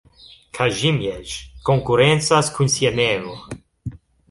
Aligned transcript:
Kazimierz 0.59 1.35
konkurencas 1.69 2.51
kun 2.57 2.75
sia 2.79 2.95
nevo. 3.03 3.39